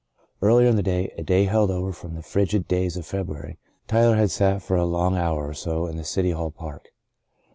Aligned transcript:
Earlier 0.41 0.67
in 0.67 0.77
the 0.77 0.81
day— 0.81 1.13
a 1.19 1.21
day 1.21 1.43
held 1.45 1.69
over 1.69 1.93
from 1.93 2.15
the 2.15 2.23
frigid 2.23 2.67
days 2.67 2.97
of 2.97 3.05
February— 3.05 3.59
^Tyler 3.87 4.17
had 4.17 4.31
sat 4.31 4.63
for 4.63 4.75
an 4.75 4.91
hour 5.15 5.47
or 5.47 5.53
so 5.53 5.85
in 5.85 6.03
City 6.03 6.31
Hall 6.31 6.49
Park. 6.49 6.87